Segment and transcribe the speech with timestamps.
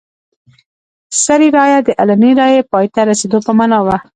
[1.23, 3.97] سري رایه د علني رایې پای ته رسېدو په معنا وه.